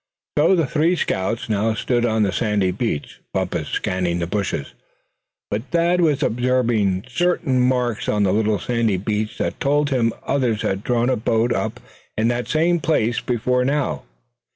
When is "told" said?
9.59-9.91